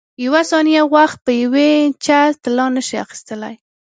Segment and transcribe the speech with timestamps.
[0.25, 3.55] یوه ثانیه وخت په یوې انچه طلا نه شې اخیستلای.